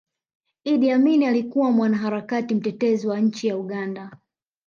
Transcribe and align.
idi 0.63 0.91
amini 0.91 1.25
alikuwa 1.25 1.71
mwanaharakati 1.71 2.55
mtetezi 2.55 3.07
wa 3.07 3.19
nchi 3.19 3.47
ya 3.47 3.57
uganda 3.57 4.17